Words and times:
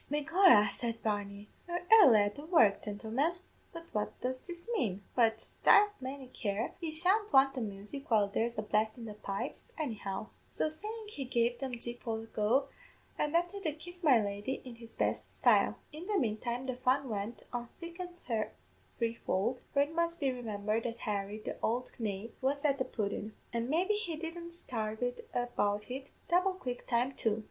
"'Begorra,' 0.09 0.67
said 0.71 1.03
Barney, 1.03 1.47
'you're 1.67 1.83
airly 1.91 2.21
at 2.21 2.33
the 2.33 2.43
work, 2.47 2.81
gintlemen! 2.81 3.33
but 3.71 3.85
what 3.93 4.19
does 4.21 4.37
this 4.47 4.67
mane? 4.75 5.03
But, 5.15 5.49
divle 5.61 5.89
may 6.01 6.25
care, 6.33 6.73
yez 6.81 6.99
shan't 7.03 7.31
want 7.31 7.53
the 7.53 7.61
music 7.61 8.09
while 8.09 8.27
there's 8.27 8.57
a 8.57 8.63
blast 8.63 8.97
in 8.97 9.05
the 9.05 9.13
pipes, 9.13 9.71
anyhow!' 9.77 10.29
So 10.49 10.69
sayin' 10.69 11.07
he 11.07 11.23
gave 11.23 11.59
them 11.59 11.77
Jig 11.77 11.99
Polthogue, 11.99 12.69
an' 13.19 13.35
after 13.35 13.59
that 13.59 13.77
Kiss 13.77 14.03
my 14.03 14.19
Lady, 14.19 14.59
in 14.65 14.77
his 14.77 14.95
best 14.95 15.35
style. 15.35 15.75
"In 15.93 16.07
the 16.07 16.13
manetime 16.17 16.65
the 16.65 16.77
fun 16.77 17.07
went 17.07 17.43
on 17.53 17.69
thick 17.79 17.99
an' 17.99 18.15
threefold, 18.91 19.59
for 19.71 19.83
it 19.83 19.93
must 19.93 20.19
be 20.19 20.31
remimbered 20.31 20.81
that 20.85 21.01
Harry, 21.01 21.37
the 21.45 21.63
ould 21.63 21.91
knave, 21.99 22.33
was 22.41 22.65
at 22.65 22.79
the 22.79 22.85
pudden; 22.85 23.35
an' 23.53 23.69
maybe 23.69 23.93
he 23.93 24.15
didn't 24.15 24.49
sarve 24.49 25.03
it 25.03 25.29
about 25.31 25.91
in 25.91 26.05
double 26.27 26.53
quick 26.55 26.87
time 26.87 27.11
too. 27.11 27.39